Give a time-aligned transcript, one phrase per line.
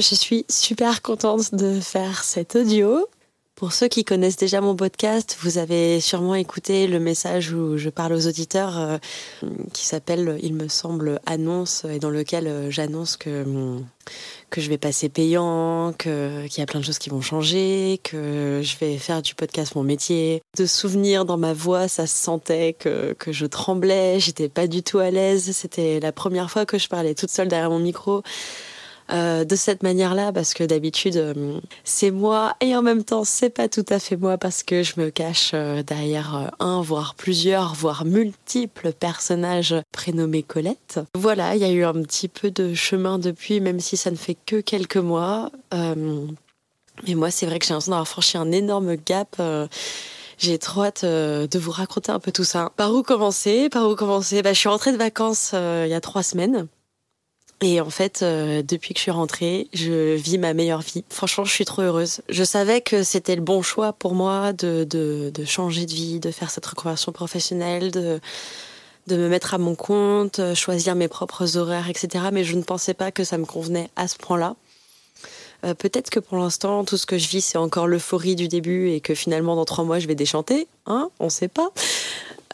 [0.00, 3.06] je suis super contente de faire cet audio.
[3.54, 7.90] Pour ceux qui connaissent déjà mon podcast, vous avez sûrement écouté le message où je
[7.90, 8.96] parle aux auditeurs euh,
[9.74, 13.44] qui s'appelle, il me semble, annonce et dans lequel euh, j'annonce que
[14.48, 18.62] que je vais passer payant, qu'il y a plein de choses qui vont changer, que
[18.64, 20.42] je vais faire du podcast mon métier.
[20.56, 24.82] De souvenirs dans ma voix, ça se sentait que que je tremblais, j'étais pas du
[24.82, 25.52] tout à l'aise.
[25.52, 28.22] C'était la première fois que je parlais toute seule derrière mon micro.
[29.12, 33.50] Euh, de cette manière-là parce que d'habitude euh, c'est moi et en même temps c'est
[33.50, 37.74] pas tout à fait moi parce que je me cache euh, derrière un voire plusieurs
[37.74, 41.00] voire multiples personnages prénommés Colette.
[41.16, 44.16] Voilà, il y a eu un petit peu de chemin depuis même si ça ne
[44.16, 45.50] fait que quelques mois.
[45.72, 49.42] mais moi c'est vrai que j'ai l'impression d'avoir franchi un énorme gap.
[50.38, 52.70] J'ai trop hâte de vous raconter un peu tout ça.
[52.76, 53.68] Par où commencer?
[53.70, 54.42] Par où commencer?
[54.42, 56.68] Bah, Je suis rentrée de vacances il y a trois semaines.
[57.62, 61.04] Et en fait, euh, depuis que je suis rentrée, je vis ma meilleure vie.
[61.10, 62.22] Franchement, je suis trop heureuse.
[62.30, 66.30] Je savais que c'était le bon choix pour moi de, de, changer de vie, de
[66.30, 68.18] faire cette reconversion professionnelle, de,
[69.08, 72.24] de me mettre à mon compte, euh, choisir mes propres horaires, etc.
[72.32, 74.56] Mais je ne pensais pas que ça me convenait à ce point-là.
[75.66, 78.88] Euh, Peut-être que pour l'instant, tout ce que je vis, c'est encore l'euphorie du début
[78.88, 80.66] et que finalement, dans trois mois, je vais déchanter.
[80.86, 81.70] Hein On sait pas.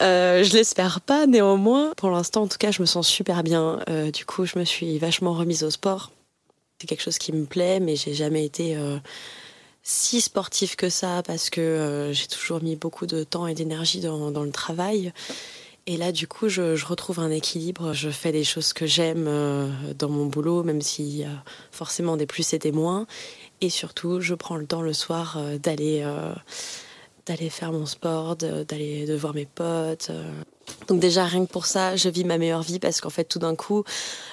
[0.01, 1.93] Euh, je l'espère pas, néanmoins.
[1.97, 3.79] Pour l'instant, en tout cas, je me sens super bien.
[3.89, 6.11] Euh, du coup, je me suis vachement remise au sport.
[6.79, 8.97] C'est quelque chose qui me plaît, mais j'ai jamais été euh,
[9.81, 14.29] si sportive que ça parce que j'ai toujours mis beaucoup de temps et d'énergie dans,
[14.29, 15.11] le travail.
[15.87, 17.93] Et là, du coup, je, je, retrouve un équilibre.
[17.93, 19.25] Je fais des choses que j'aime
[19.97, 23.07] dans mon boulot, même a forcément des plus et des moins.
[23.61, 26.05] Et surtout, je prends le temps le soir d'aller
[27.27, 30.07] d'aller faire mon sport, d'aller de, voir mes potes.
[30.09, 30.31] Euh.
[30.87, 33.39] Donc déjà rien que pour ça, je vis ma meilleure vie parce qu'en fait tout
[33.39, 33.83] d'un coup,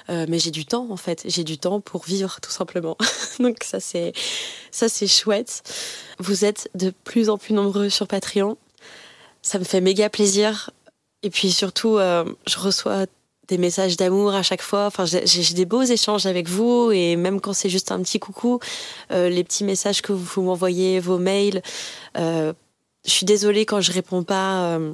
[0.09, 2.97] euh, mais j'ai du temps en fait, j'ai du temps pour vivre tout simplement.
[3.39, 4.13] Donc ça c'est
[4.71, 5.63] ça c'est chouette.
[6.19, 8.57] Vous êtes de plus en plus nombreux sur Patreon,
[9.41, 10.71] ça me fait méga plaisir.
[11.23, 13.05] Et puis surtout, euh, je reçois
[13.47, 14.85] des messages d'amour à chaque fois.
[14.87, 18.59] Enfin, j'ai des beaux échanges avec vous et même quand c'est juste un petit coucou,
[19.11, 21.61] les petits messages que vous, m'envoyez, vos mails.
[23.05, 24.77] Je suis désolée quand je réponds pas.
[24.77, 24.93] Euh,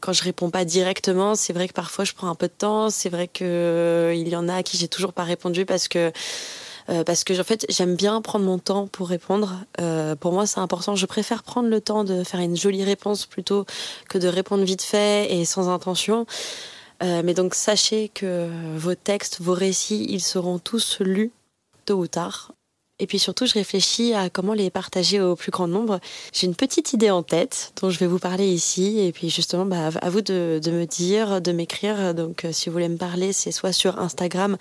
[0.00, 2.90] quand je réponds pas directement, c'est vrai que parfois je prends un peu de temps.
[2.90, 5.88] C'est vrai que euh, il y en a à qui j'ai toujours pas répondu parce
[5.88, 6.12] que
[6.88, 9.64] euh, parce que en fait j'aime bien prendre mon temps pour répondre.
[10.20, 10.96] Pour moi c'est important.
[10.96, 13.64] Je préfère prendre le temps de faire une jolie réponse plutôt
[14.08, 16.26] que de répondre vite fait et sans intention.
[17.02, 21.32] Mais donc sachez que vos textes, vos récits, ils seront tous lus
[21.84, 22.52] tôt ou tard.
[22.98, 26.00] Et puis surtout, je réfléchis à comment les partager au plus grand nombre.
[26.32, 29.00] J'ai une petite idée en tête dont je vais vous parler ici.
[29.00, 32.14] Et puis justement, bah, à vous de, de, me dire, de m'écrire.
[32.14, 34.56] Donc euh, si vous voulez me parler, c'est soit sur Instagram,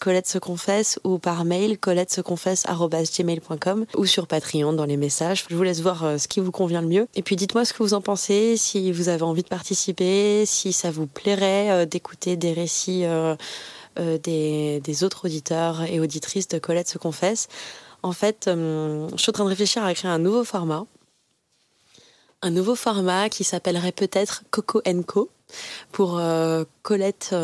[0.00, 4.96] Colette se confesse, ou par mail, colette se confesse, gmail.com, ou sur Patreon dans les
[4.96, 5.44] messages.
[5.48, 7.08] Je vous laisse voir euh, ce qui vous convient le mieux.
[7.14, 10.72] Et puis dites-moi ce que vous en pensez, si vous avez envie de participer, si
[10.72, 13.04] ça vous plairait euh, d'écouter des récits
[13.98, 17.48] des, des, autres auditeurs et auditrices de Colette se confesse.
[18.02, 20.86] En fait, je suis en train de réfléchir à créer un nouveau format.
[22.42, 25.30] Un nouveau format qui s'appellerait peut-être Coco Co
[25.90, 26.20] pour
[26.82, 27.34] Colette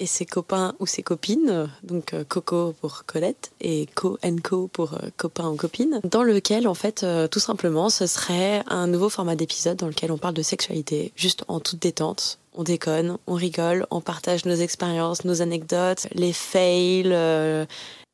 [0.00, 4.94] et ses copains ou ses copines, donc euh, Coco pour Colette et Co Co pour
[4.94, 9.08] euh, copains ou copines, dans lequel en fait euh, tout simplement ce serait un nouveau
[9.08, 12.38] format d'épisode dans lequel on parle de sexualité, juste en toute détente.
[12.58, 17.16] On déconne, on rigole, on partage nos expériences, nos anecdotes, les fails.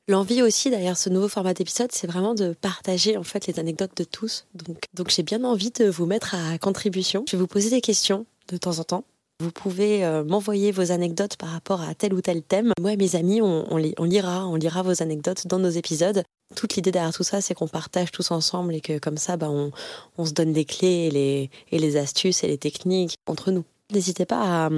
[0.07, 3.97] L'envie aussi derrière ce nouveau format d'épisode, c'est vraiment de partager en fait les anecdotes
[3.97, 4.45] de tous.
[4.55, 7.25] Donc, donc j'ai bien envie de vous mettre à contribution.
[7.27, 9.05] Je vais vous poser des questions de temps en temps
[9.41, 12.73] vous pouvez euh, m'envoyer vos anecdotes par rapport à tel ou tel thème.
[12.81, 16.23] Moi et mes amis, on, on, lira, on lira vos anecdotes dans nos épisodes.
[16.55, 19.51] Toute l'idée derrière tout ça, c'est qu'on partage tous ensemble et que comme ça, bah,
[19.51, 19.73] on,
[20.19, 23.65] on, se donne les clés les, et les astuces et les techniques entre nous.
[23.93, 24.71] N'hésitez pas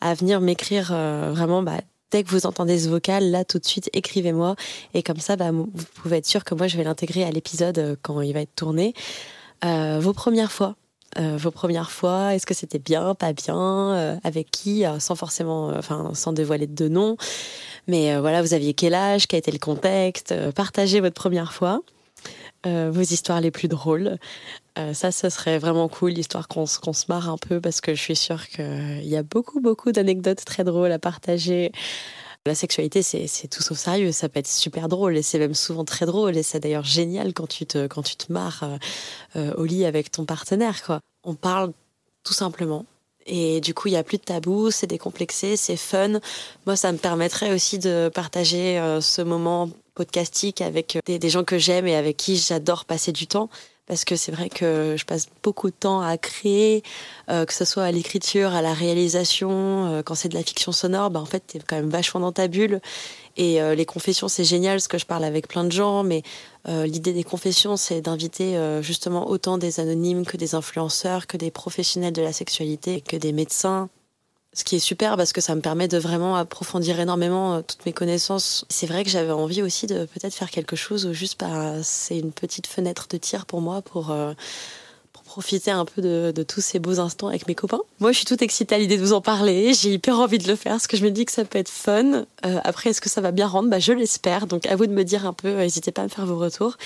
[0.00, 3.66] à, venir m'écrire euh, vraiment bah, dès que vous entendez ce vocal, là tout de
[3.66, 4.56] suite, écrivez-moi.
[4.94, 7.78] Et comme ça, bah, vous pouvez être sûr que moi, je vais l'intégrer à l'épisode
[7.78, 8.94] euh, quand il va être tourné.
[9.64, 10.74] Euh, vos premières fois,
[11.18, 15.16] euh, vos premières fois Est-ce que c'était bien, pas bien euh, Avec qui euh, Sans
[15.16, 17.16] forcément, enfin, sans dévoiler de nom.
[17.88, 21.80] Mais voilà, vous aviez quel âge Quel était le contexte Partagez votre première fois.
[22.64, 24.18] vos histoires les plus drôles.
[24.94, 28.16] Ça, ce serait vraiment cool, l'histoire qu'on se marre un peu, parce que je suis
[28.16, 31.72] sûre qu'il y a beaucoup, beaucoup d'anecdotes très drôles à partager.
[32.46, 34.12] La sexualité, c'est tout sauf sérieux.
[34.12, 36.38] Ça peut être super drôle et c'est même souvent très drôle.
[36.38, 38.78] Et c'est d'ailleurs génial quand tu te, quand tu te marres euh,
[39.36, 40.82] euh, au lit avec ton partenaire.
[40.82, 41.00] Quoi.
[41.22, 41.72] On parle
[42.24, 42.86] tout simplement.
[43.26, 46.20] Et du coup, il n'y a plus de tabou, c'est décomplexé, c'est fun.
[46.64, 51.58] Moi, ça me permettrait aussi de partager euh, ce moment podcastique avec des gens que
[51.58, 53.50] j'aime et avec qui j'adore passer du temps
[53.90, 56.84] parce que c'est vrai que je passe beaucoup de temps à créer,
[57.28, 59.50] euh, que ce soit à l'écriture, à la réalisation,
[59.86, 62.20] euh, quand c'est de la fiction sonore, bah en fait, tu es quand même vachement
[62.20, 62.80] dans ta bulle.
[63.36, 66.22] Et euh, les confessions, c'est génial, parce que je parle avec plein de gens, mais
[66.68, 72.12] l'idée des confessions, c'est d'inviter justement autant des anonymes que des influenceurs, que des professionnels
[72.12, 73.88] de la sexualité, que des médecins,
[74.52, 77.86] ce qui est super parce que ça me permet de vraiment approfondir énormément euh, toutes
[77.86, 78.64] mes connaissances.
[78.68, 82.18] C'est vrai que j'avais envie aussi de peut-être faire quelque chose où juste bah, c'est
[82.18, 84.32] une petite fenêtre de tir pour moi pour, euh,
[85.12, 87.80] pour profiter un peu de, tous ces beaux instants avec mes copains.
[88.00, 89.72] Moi, je suis toute excitée à l'idée de vous en parler.
[89.72, 91.68] J'ai hyper envie de le faire parce que je me dis que ça peut être
[91.68, 92.24] fun.
[92.44, 93.70] Euh, après, est-ce que ça va bien rendre?
[93.70, 94.48] Bah, Je l'espère.
[94.48, 95.58] Donc, à vous de me dire un peu.
[95.58, 96.76] N'hésitez pas à me faire vos retours.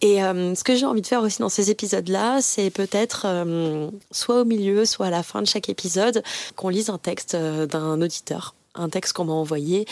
[0.00, 3.90] Et euh, ce que j'ai envie de faire aussi dans ces épisodes-là, c'est peut-être euh,
[4.10, 6.22] soit au milieu, soit à la fin de chaque épisode,
[6.56, 9.86] qu'on lise un texte euh, d'un auditeur, un texte qu'on m'a envoyé.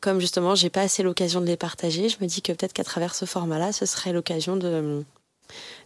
[0.00, 2.84] Comme justement, j'ai pas assez l'occasion de les partager, je me dis que peut-être qu'à
[2.84, 5.04] travers ce format-là, ce serait l'occasion de,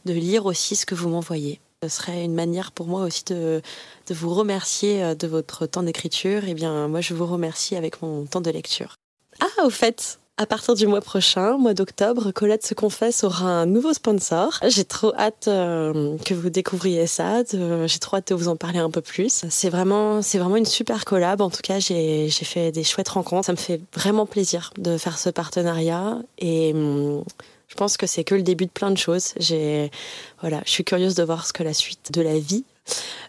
[0.04, 1.60] de lire aussi ce que vous m'envoyez.
[1.82, 3.60] Ce serait une manière pour moi aussi de,
[4.06, 6.44] de vous remercier de votre temps d'écriture.
[6.44, 8.94] Et eh bien, moi, je vous remercie avec mon temps de lecture.
[9.40, 13.66] Ah, au fait, à partir du mois prochain, mois d'octobre, Colette se confesse aura un
[13.66, 14.58] nouveau sponsor.
[14.66, 17.42] J'ai trop hâte euh, que vous découvriez ça.
[17.52, 19.44] J'ai trop hâte de vous en parler un peu plus.
[19.48, 21.40] C'est vraiment, c'est vraiment une super collab.
[21.40, 23.46] En tout cas, j'ai fait des chouettes rencontres.
[23.46, 27.22] Ça me fait vraiment plaisir de faire ce partenariat et hum,
[27.68, 29.34] je pense que c'est que le début de plein de choses.
[29.38, 29.92] J'ai,
[30.40, 32.64] voilà, je suis curieuse de voir ce que la suite de la vie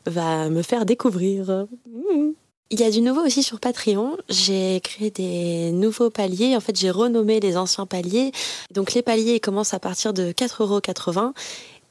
[0.07, 1.67] va me faire découvrir.
[1.87, 2.31] Mmh.
[2.71, 4.17] Il y a du nouveau aussi sur Patreon.
[4.27, 6.55] J'ai créé des nouveaux paliers.
[6.55, 8.31] En fait, j'ai renommé les anciens paliers.
[8.71, 11.33] Donc, les paliers commencent à partir de 4,80€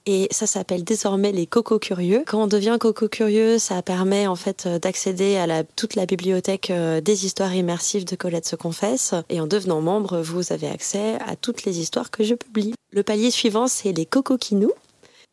[0.06, 2.24] et ça s'appelle désormais les Coco Curieux.
[2.26, 7.00] Quand on devient Coco Curieux, ça permet en fait d'accéder à toute la bibliothèque euh,
[7.00, 9.14] des histoires immersives de Colette se confesse.
[9.30, 12.74] Et en devenant membre, vous avez accès à toutes les histoires que je publie.
[12.90, 14.72] Le palier suivant, c'est les Coco Kinou.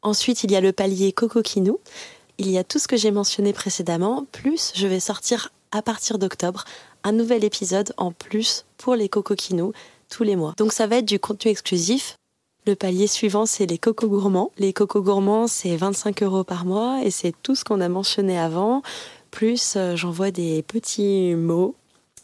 [0.03, 1.79] Ensuite, il y a le palier Coco Kinou
[2.37, 6.19] il y a tout ce que j'ai mentionné précédemment, plus je vais sortir à partir
[6.19, 6.65] d'octobre
[7.03, 9.73] un nouvel épisode en plus pour les cocoquinous
[10.09, 10.53] tous les mois.
[10.57, 12.15] Donc ça va être du contenu exclusif.
[12.67, 14.51] Le palier suivant, c'est les cocos gourmands.
[14.59, 18.37] Les cocos gourmands, c'est 25 euros par mois et c'est tout ce qu'on a mentionné
[18.37, 18.83] avant.
[19.31, 21.75] Plus euh, j'envoie des petits mots,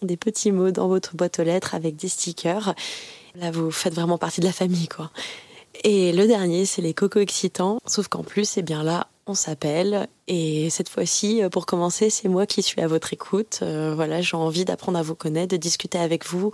[0.04, 2.76] des petits mots dans votre boîte aux lettres avec des stickers.
[3.36, 5.10] Là, vous faites vraiment partie de la famille, quoi.
[5.84, 7.80] Et le dernier, c'est les cocos excitants.
[7.86, 10.08] Sauf qu'en plus, eh bien là, on s'appelle.
[10.28, 13.60] Et cette fois-ci, euh, pour commencer, c'est moi qui suis à votre écoute.
[13.62, 16.52] Euh, voilà, j'ai envie d'apprendre à vous connaître, de discuter avec vous.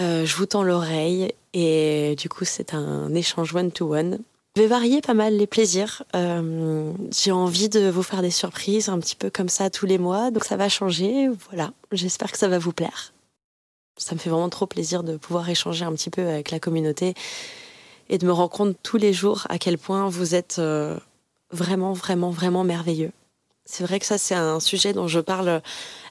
[0.00, 4.18] Euh, je vous tends l'oreille et du coup, c'est un échange one-to-one.
[4.56, 6.04] Je vais varier pas mal les plaisirs.
[6.14, 10.30] j'ai envie de vous faire des surprises un petit peu comme ça tous les mois,
[10.30, 11.28] donc ça va changer.
[11.50, 13.12] Voilà, j'espère que ça va vous plaire.
[13.96, 17.14] Ça me fait vraiment trop plaisir de pouvoir échanger un petit peu avec la communauté
[18.08, 20.60] et de me rendre compte tous les jours à quel point vous êtes
[21.54, 23.12] vraiment, vraiment, vraiment merveilleux.
[23.66, 25.62] C'est vrai que ça, c'est un sujet dont je parle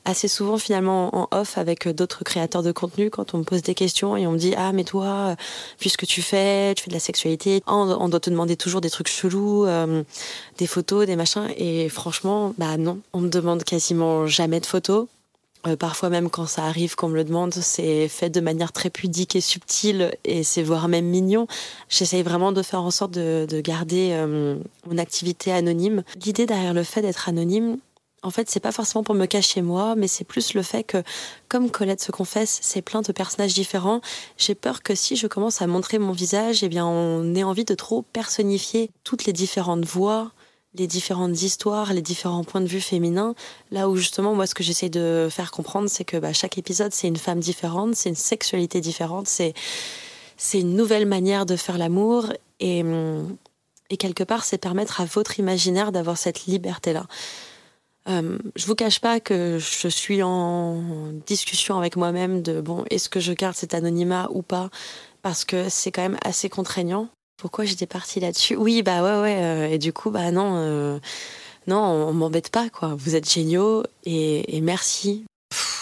[0.06, 3.76] assez souvent finalement en off avec d'autres créateurs de contenu quand on me pose des
[3.76, 5.36] questions et on me dit ah mais toi
[5.80, 9.08] puisque tu fais tu fais de la sexualité on, doit te demander toujours des trucs
[9.08, 10.04] chelous euh,
[10.58, 11.48] des photos des machins.
[11.56, 15.08] Et franchement bah non on me demande quasiment jamais de photos
[15.66, 18.90] euh, parfois même quand ça arrive qu'on me le demande, c'est fait de manière très
[18.90, 21.48] pudique et subtile et c'est voire même mignon.
[21.90, 26.04] J'essaye vraiment de faire en sorte de, garder euh, mon activité anonyme.
[26.26, 27.78] L'idée derrière le fait d'être anonyme,
[28.24, 31.04] en fait, c'est pas forcément pour me cacher moi, mais c'est plus le fait que,
[31.50, 34.00] comme Colette se confesse, c'est plein de personnages différents.
[34.38, 37.66] J'ai peur que si je commence à montrer mon visage, eh bien, on ait envie
[37.66, 40.32] de trop personnifier toutes les différentes voix,
[40.76, 43.36] les différentes histoires, les différents points de vue féminins.
[43.72, 46.94] Là où justement, moi, ce que j'essaie de faire comprendre, c'est que bah, chaque épisode,
[46.94, 49.54] c'est une femme différente, c'est une sexualité différente, c'est
[50.36, 52.84] c'est une nouvelle manière de faire l'amour et
[53.90, 57.06] et quelque part, c'est permettre à votre imaginaire d'avoir cette liberté-là.
[58.10, 60.82] Euh, je vous cache pas que je suis en
[61.26, 64.70] discussion avec moi-même de bon, est-ce que je garde cet anonymat ou pas?
[65.22, 67.08] Parce que c'est quand même assez contraignant.
[67.44, 69.44] Pourquoi j'étais partie là-dessus Oui, bah ouais, ouais.
[69.44, 70.98] Euh, et du coup, bah non, euh,
[71.68, 72.96] non, on, m'embête pas, quoi.
[72.98, 75.26] Vous êtes géniaux et, merci.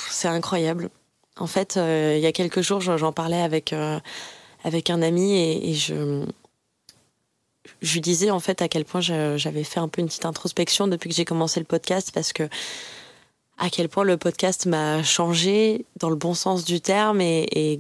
[0.09, 0.89] C'est incroyable.
[1.37, 3.75] En fait, il y a quelques jours, j'en parlais avec
[4.63, 6.25] avec un ami et je
[7.81, 10.87] je lui disais en fait à quel point j'avais fait un peu une petite introspection
[10.87, 12.49] depuis que j'ai commencé le podcast parce que
[13.59, 17.79] à quel point le podcast m'a changé dans le bon sens du terme et,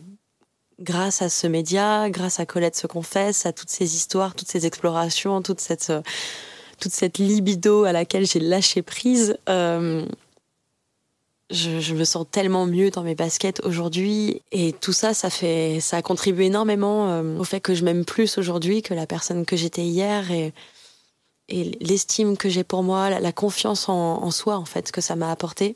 [0.81, 4.65] grâce à ce média, grâce à Colette se confesse, à toutes ces histoires, toutes ces
[4.65, 5.91] explorations, toute cette
[6.81, 10.03] toute cette libido à laquelle j'ai lâché prise, euh,
[11.51, 15.97] je, me sens tellement mieux dans mes baskets aujourd'hui et tout ça, ça fait, ça
[15.97, 19.55] a contribué énormément euh, au fait que je m'aime plus aujourd'hui que la personne que
[19.55, 20.53] j'étais hier et,
[21.49, 25.31] et l'estime que j'ai pour moi, la, confiance en, soi en fait que ça m'a
[25.31, 25.75] apporté.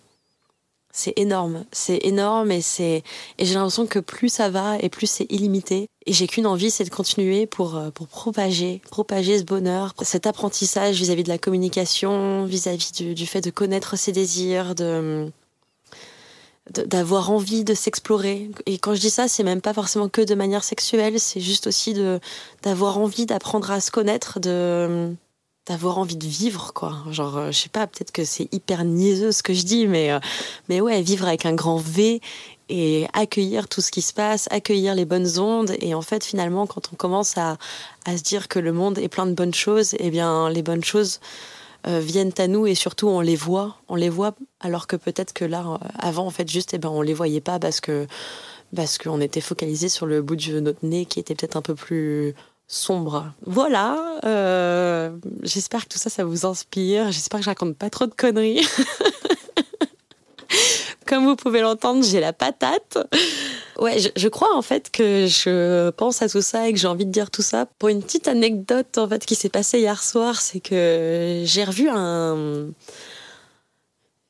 [0.98, 3.04] C'est énorme, c'est énorme et c'est
[3.38, 6.72] et j'ai l'impression que plus ça va et plus c'est illimité et j'ai qu'une envie,
[6.72, 11.38] c'est de continuer pour euh, pour propager, propager ce bonheur, cet apprentissage vis-à-vis de la
[11.38, 15.30] communication, vis-à-vis du, fait de connaître ses désirs, de
[16.72, 18.50] d'avoir envie de s'explorer.
[18.66, 21.68] Et quand je dis ça, c'est même pas forcément que de manière sexuelle, c'est juste
[21.68, 21.94] aussi
[22.64, 25.14] d'avoir envie d'apprendre à se connaître, de
[25.68, 26.98] d'avoir envie de vivre quoi.
[27.12, 30.12] Genre euh, je sais pas, peut-être que c'est hyper niaiseux ce que je dis mais
[30.12, 30.20] euh,
[30.70, 32.22] mais ouais, vivre avec un grand V
[32.70, 36.68] et accueillir tout ce qui se passe, accueillir les bonnes ondes et en fait finalement
[36.68, 37.58] quand on commence à
[38.06, 40.84] à se dire que le monde est plein de bonnes choses, eh bien les bonnes
[40.84, 41.20] choses
[41.88, 45.34] euh, viennent à nous et surtout on les voit, on les voit alors que peut-être
[45.34, 48.08] que là avant en fait juste eh ben on les voyait pas parce que
[48.76, 51.76] parce qu'on était focalisé sur le bout de notre nez qui était peut-être un peu
[51.76, 52.36] plus
[52.68, 53.32] sombre.
[53.46, 55.12] Voilà, euh,
[55.44, 57.12] j'espère que tout ça, ça vous inspire.
[57.12, 58.68] J'espère que je raconte pas trop de conneries.
[61.06, 62.98] Comme vous pouvez l'entendre, j'ai la patate.
[63.78, 67.06] Ouais, je, crois en fait que je pense à tout ça et que j'ai envie
[67.06, 70.42] de dire tout ça pour une petite anecdote en fait qui s'est passée hier soir,
[70.42, 72.68] c'est que j'ai revu un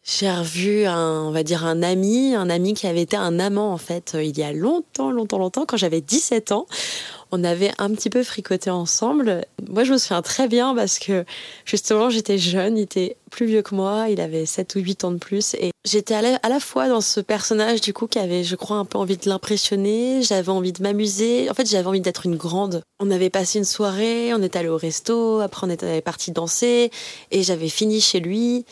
[0.06, 3.74] j'ai revu un, on va dire un ami, un ami qui avait été un amant
[3.74, 6.68] en fait il y a longtemps, longtemps, longtemps, quand j'avais 17 ans
[7.32, 9.46] on avait un petit peu fricoté ensemble.
[9.68, 11.26] Moi, je me souviens très bien parce que
[11.66, 15.12] justement, j'étais jeune, il était plus vieux que moi, il avait 7 ou 8 ans
[15.12, 15.54] de plus.
[15.56, 18.86] Et j'étais à la, fois dans ce personnage, du coup, qui avait, je crois, un
[18.86, 21.50] peu envie de l'impressionner, j'avais envie de m'amuser.
[21.50, 22.82] En fait, j'avais envie d'être une grande.
[23.00, 26.92] On avait passé une soirée, on était allé au resto, après on était parti danser,
[27.32, 28.66] et j'avais fini chez lui.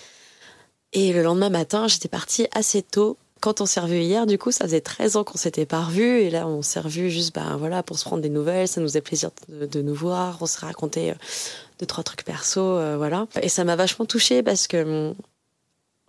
[0.94, 4.52] Et le lendemain matin, j'étais partie assez tôt quand on s'est revu hier, du coup,
[4.52, 6.22] ça faisait 13 ans qu'on s'était pas revus.
[6.22, 8.70] Et là, on s'est revus juste ben, voilà, pour se prendre des nouvelles.
[8.70, 10.38] Ça nous faisait plaisir de, nous voir.
[10.40, 11.16] On s'est raconté euh,
[11.78, 12.62] deux, trois trucs perso.
[12.62, 13.28] Euh, voilà.
[13.42, 15.14] Et ça m'a vachement touchée parce que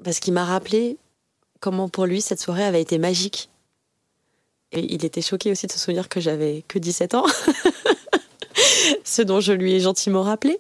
[0.05, 0.97] parce qu'il m'a rappelé
[1.59, 3.51] comment pour lui cette soirée avait été magique.
[4.71, 7.27] Et il était choqué aussi de se souvenir que j'avais que 17 ans.
[9.05, 10.57] ce dont je lui ai gentiment rappelé.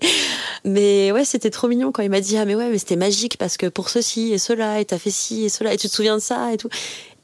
[0.65, 3.37] Mais ouais, c'était trop mignon quand il m'a dit ah mais ouais mais c'était magique
[3.37, 5.93] parce que pour ceci et cela et t'as fait ci et cela et tu te
[5.93, 6.71] souviens de ça et tout.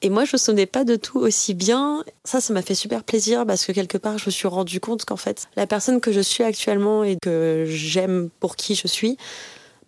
[0.02, 2.04] Et moi, je me souvenais pas de tout aussi bien.
[2.25, 5.04] Ça, ça m'a fait super plaisir parce que quelque part, je me suis rendu compte
[5.04, 9.18] qu'en fait, la personne que je suis actuellement et que j'aime pour qui je suis,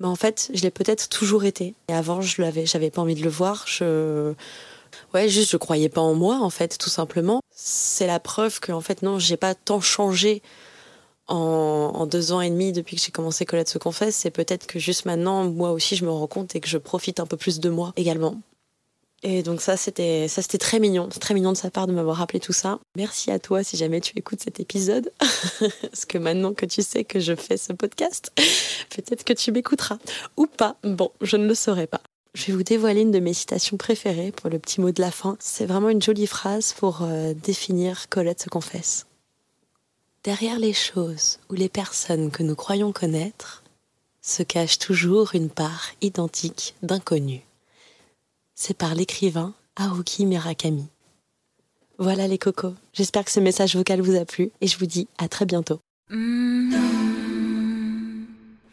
[0.00, 1.74] bah en fait, je l'ai peut-être toujours été.
[1.88, 3.64] Et avant, je l'avais, j'avais pas envie de le voir.
[3.66, 4.34] Je,
[5.14, 7.40] ouais, juste, je croyais pas en moi, en fait, tout simplement.
[7.54, 10.42] C'est la preuve que, en fait, non, j'ai pas tant changé
[11.28, 14.78] en, deux ans et demi depuis que j'ai commencé Colette se confesse, c'est peut-être que
[14.78, 17.60] juste maintenant, moi aussi, je me rends compte et que je profite un peu plus
[17.60, 18.40] de moi également.
[19.24, 21.92] Et donc ça, c'était ça, c'était très mignon, c'est très mignon de sa part de
[21.92, 22.80] m'avoir rappelé tout ça.
[22.96, 25.12] Merci à toi si jamais tu écoutes cet épisode,
[25.82, 28.32] parce que maintenant que tu sais que je fais ce podcast,
[28.90, 29.98] peut-être que tu m'écouteras
[30.36, 30.76] ou pas.
[30.82, 32.00] Bon, je ne le saurais pas.
[32.34, 35.10] Je vais vous dévoiler une de mes citations préférées pour le petit mot de la
[35.10, 35.36] fin.
[35.38, 39.06] C'est vraiment une jolie phrase pour euh, définir Colette se confesse.
[40.24, 43.62] Derrière les choses ou les personnes que nous croyons connaître
[44.20, 47.42] se cache toujours une part identique d'inconnu
[48.62, 50.86] c'est par l'écrivain Haruki Murakami.
[51.98, 55.08] Voilà les cocos, j'espère que ce message vocal vous a plu et je vous dis
[55.18, 55.80] à très bientôt.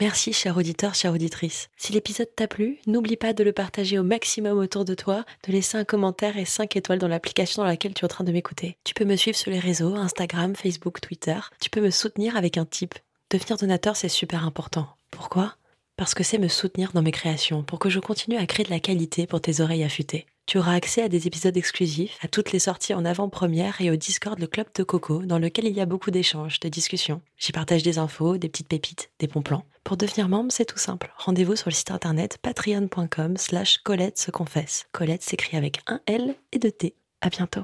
[0.02, 1.68] Merci cher auditeur, chère auditrice.
[1.76, 5.52] Si l'épisode t'a plu, n'oublie pas de le partager au maximum autour de toi, de
[5.52, 8.32] laisser un commentaire et 5 étoiles dans l'application dans laquelle tu es en train de
[8.32, 8.78] m'écouter.
[8.86, 11.38] Tu peux me suivre sur les réseaux, Instagram, Facebook, Twitter.
[11.60, 12.96] Tu peux me soutenir avec un tip.
[13.30, 14.88] Devenir donateur, c'est super important.
[15.12, 15.56] Pourquoi?
[15.98, 18.72] Parce que c'est me soutenir dans mes créations pour que je continue à créer de
[18.72, 20.28] la qualité pour tes oreilles affûtées.
[20.46, 23.98] Tu auras accès à des épisodes exclusifs, à toutes les sorties en avant-première et au
[23.98, 27.22] Discord le Club de Coco dans lequel il y a beaucoup d'échanges, de discussions.
[27.38, 29.66] J'y partage des infos, des petites pépites, des bons plans.
[29.90, 31.12] Pour devenir membre, c'est tout simple.
[31.18, 34.86] Rendez-vous sur le site internet patreon.com slash Colette se confesse.
[34.92, 36.94] Colette s'écrit avec un L et deux T.
[37.22, 37.64] À bientôt.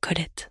[0.00, 0.50] Colette.